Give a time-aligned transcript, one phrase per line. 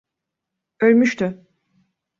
[0.79, 1.47] Ölmüştü.